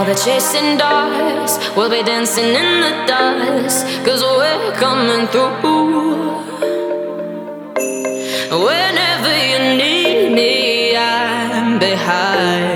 While 0.00 0.06
they're 0.06 0.24
chasing 0.24 0.78
dogs, 0.78 1.58
we'll 1.76 1.90
be 1.90 2.02
dancing 2.02 2.54
in 2.54 2.80
the 2.80 3.04
dust, 3.06 3.84
cause 4.02 4.22
we're 4.22 4.72
coming 4.72 5.26
through. 5.26 5.50
Whenever 8.64 9.32
you 9.50 9.58
need 9.76 10.32
me, 10.32 10.96
I'm 10.96 11.78
behind. 11.78 12.69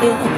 again. 0.00 0.37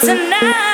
tonight. 0.00 0.69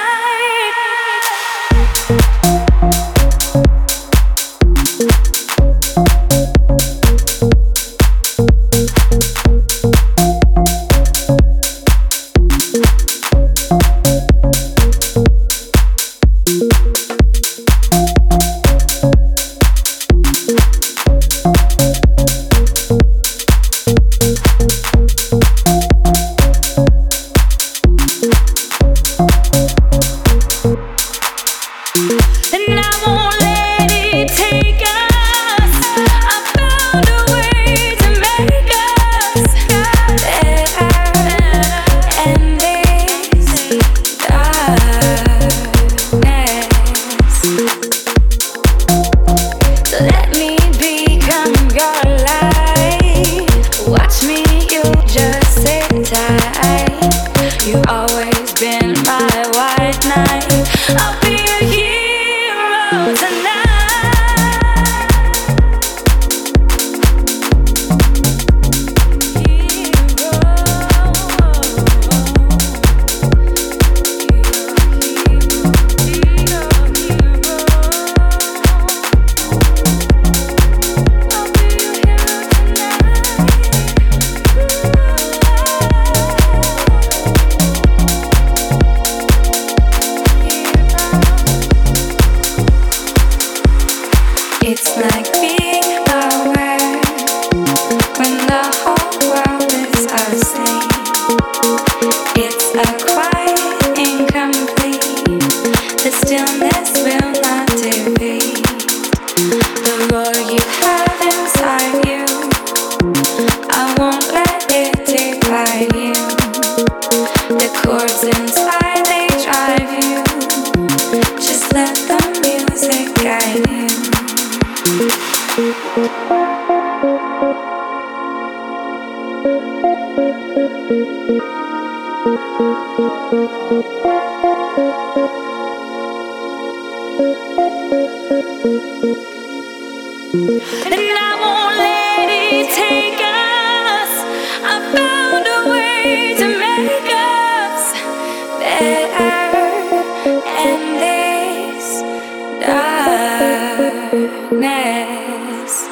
Darkness. 154.10 155.88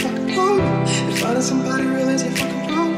fucking 0.00 0.34
problem. 0.34 0.60
And 0.60 1.18
finding 1.18 1.42
somebody 1.42 1.84
really 1.84 2.14
is 2.14 2.22
a 2.22 2.30
fucking 2.30 2.66
problem. 2.68 2.89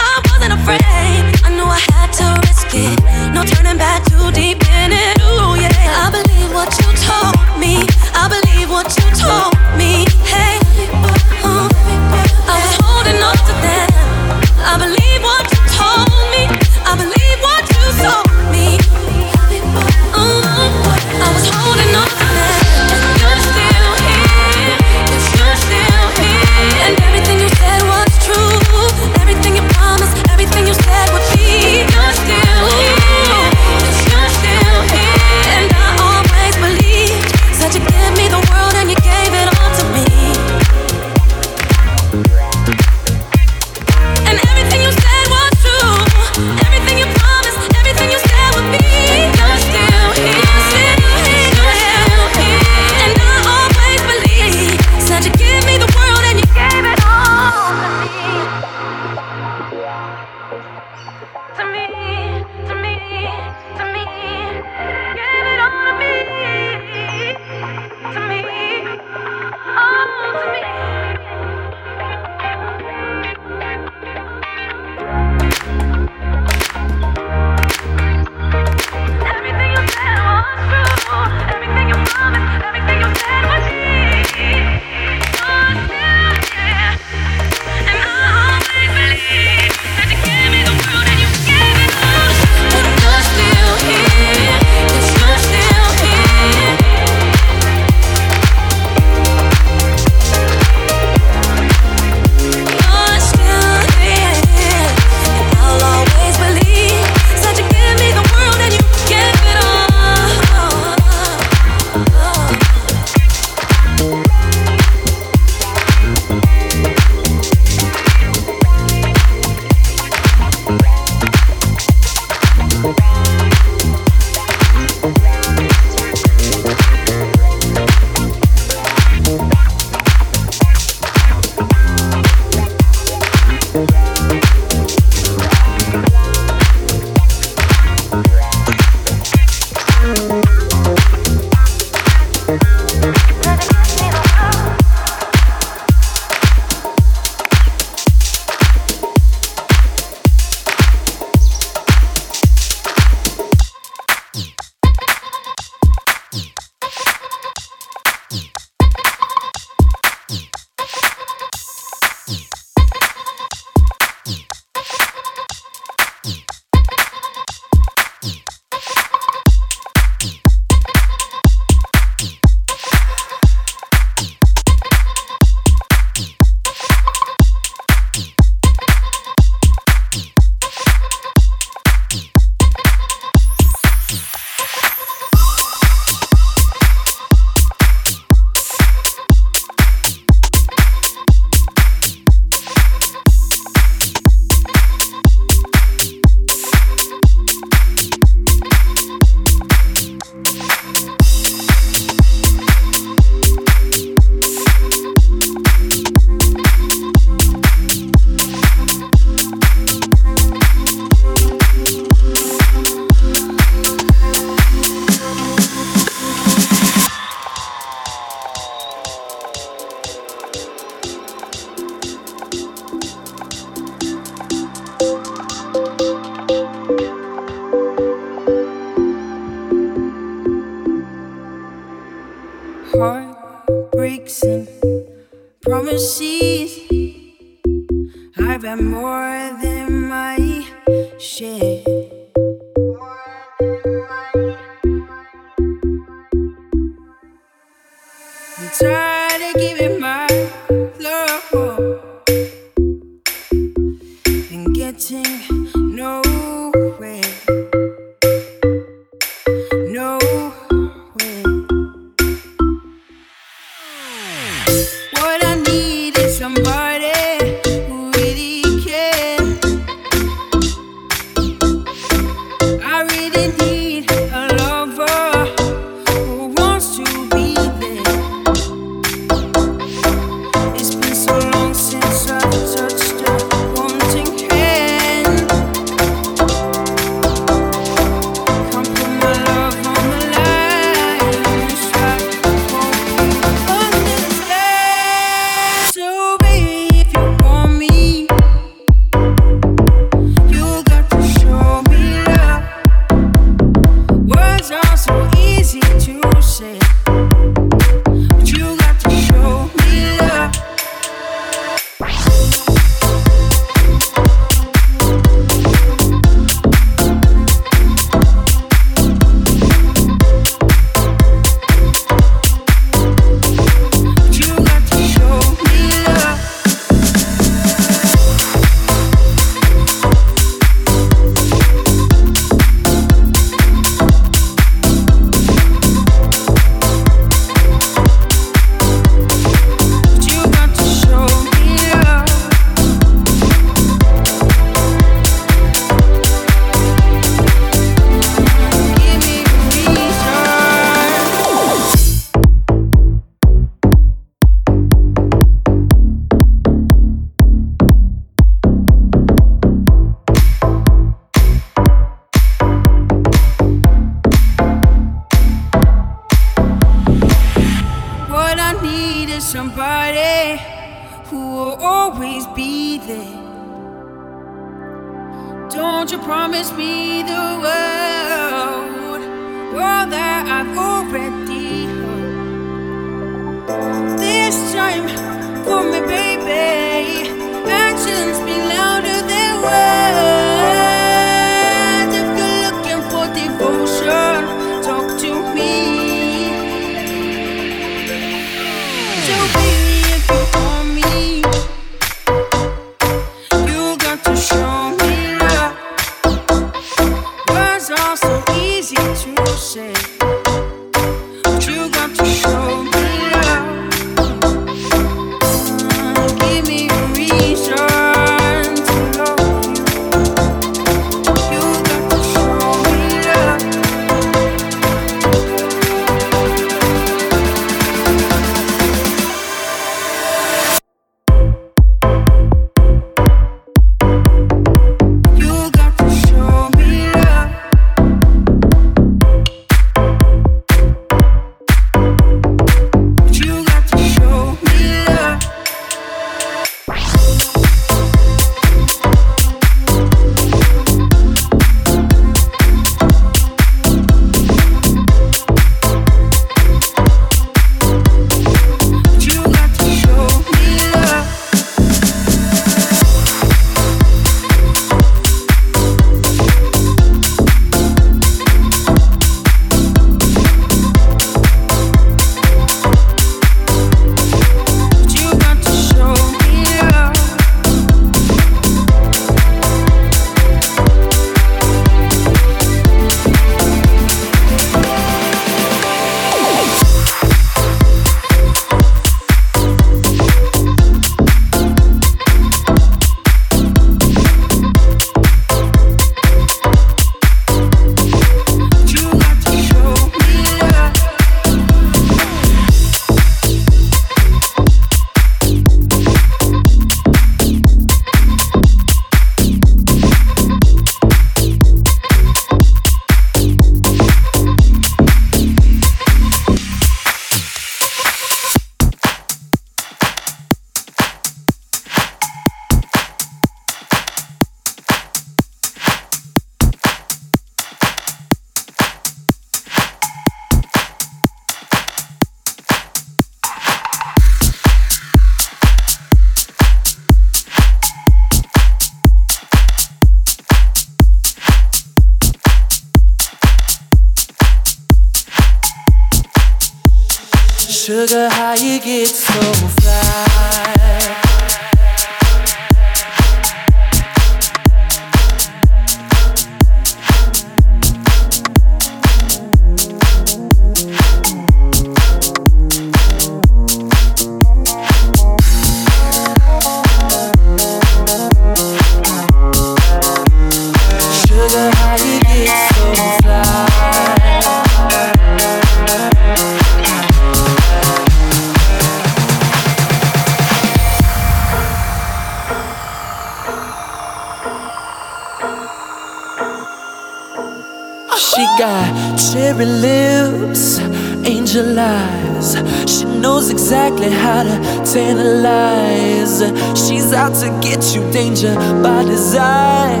Danger 598.16 598.54
by 598.82 599.04
design. 599.04 600.00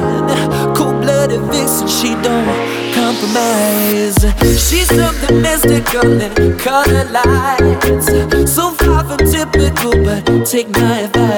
Cold 0.74 1.02
blooded 1.02 1.42
vixen, 1.52 1.86
she 1.86 2.10
don't 2.24 2.48
compromise. 2.94 4.18
She's 4.66 4.88
something 4.88 5.42
mystical 5.42 6.10
and 6.26 6.58
color 6.58 7.04
lights. 7.18 8.06
So 8.56 8.70
far 8.80 9.04
from 9.04 9.18
typical, 9.18 9.92
but 10.02 10.46
take 10.46 10.70
my 10.70 11.00
advice. 11.00 11.35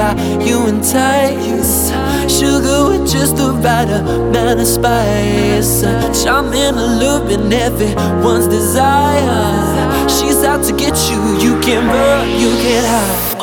How 0.00 0.14
you 0.40 0.66
entice. 0.66 1.90
Sugar 2.32 2.88
with 2.88 3.06
just 3.10 3.36
the 3.36 3.52
right 3.64 3.88
amount 3.88 4.60
of 4.60 4.66
spice. 4.66 5.82
Charming, 6.22 6.76
alluring, 6.86 7.52
everyone's 7.52 8.48
desire. 8.48 10.08
She's 10.08 10.42
out 10.42 10.64
to 10.66 10.72
get 10.72 10.96
you, 11.10 11.20
you 11.44 11.60
can 11.60 11.86
run, 11.86 12.28
you 12.42 12.50
can 12.62 12.84
hide. 12.92 13.40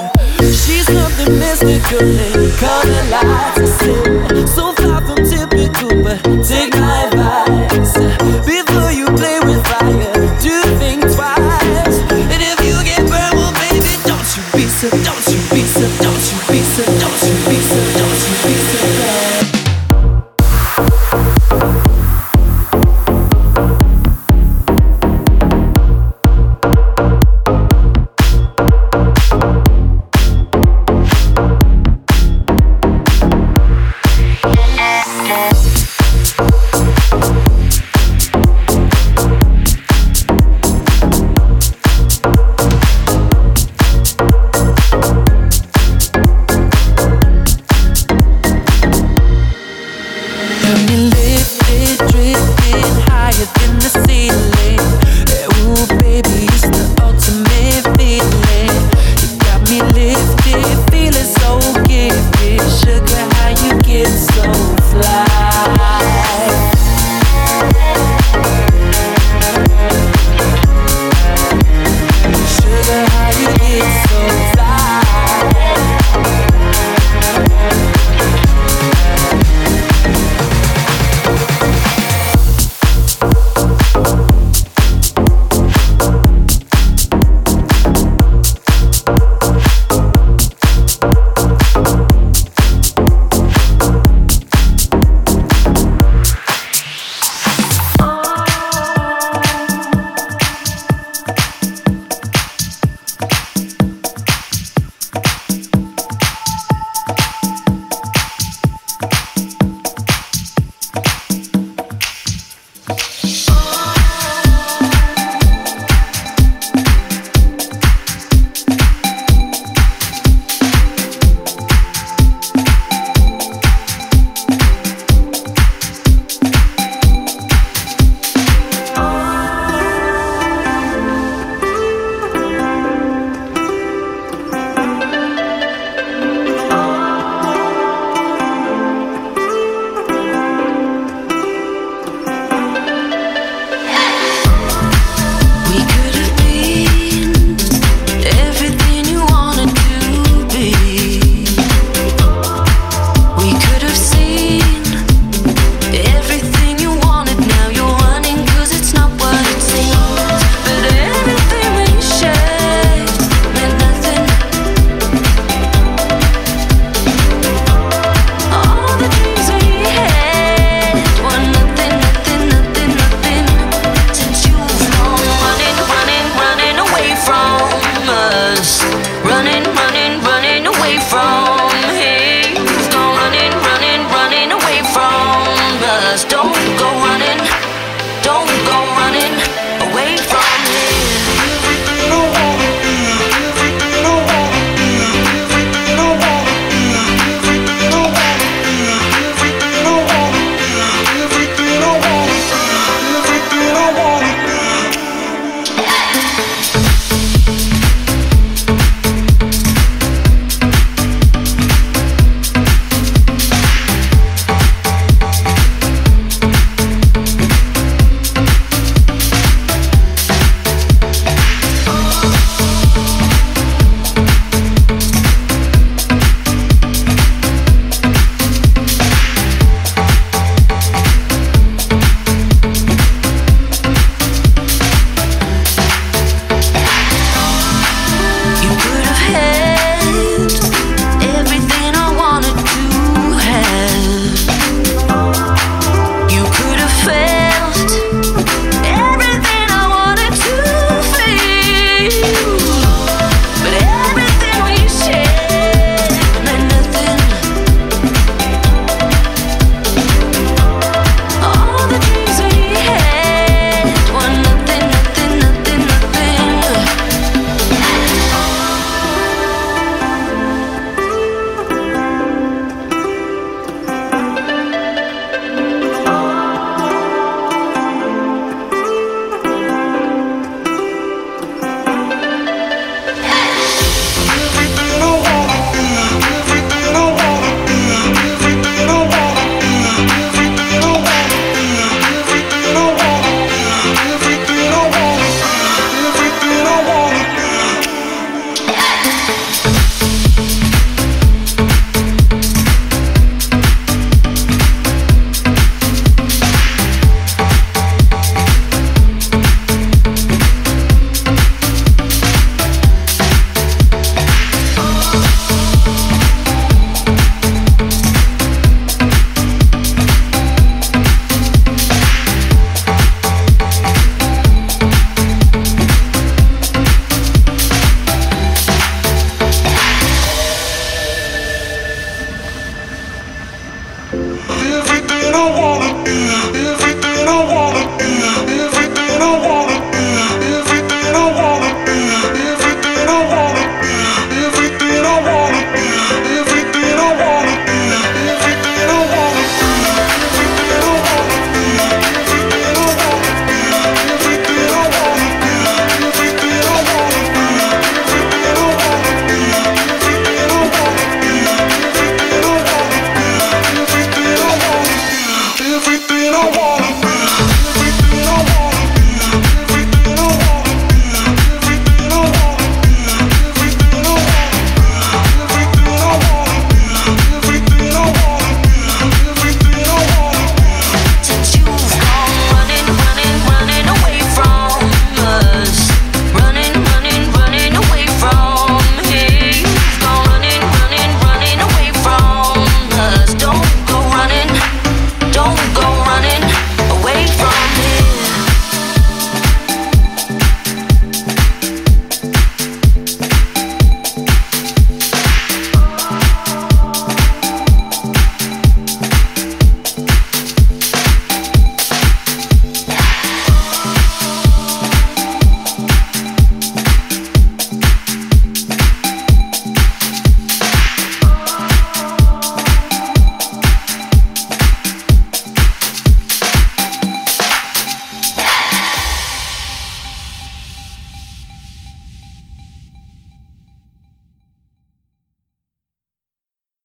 She's 0.62 0.86
something 0.86 1.38
mystical 1.40 2.08
and 2.26 2.52
color 2.62 3.04
lights. 3.14 4.54
So 4.56 4.74
far 4.80 5.02
from 5.06 5.20
typical, 5.30 6.04
but 6.04 6.20
take 6.44 6.74
my 6.74 6.97